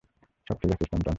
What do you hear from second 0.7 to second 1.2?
আছে, স্ট্যান্টন।